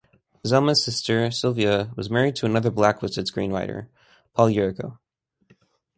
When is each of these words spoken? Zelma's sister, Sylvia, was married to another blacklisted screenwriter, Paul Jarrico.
Zelma's 0.43 0.83
sister, 0.83 1.29
Sylvia, 1.29 1.91
was 1.95 2.09
married 2.09 2.35
to 2.37 2.47
another 2.47 2.71
blacklisted 2.71 3.27
screenwriter, 3.27 3.87
Paul 4.33 4.49
Jarrico. 4.49 4.97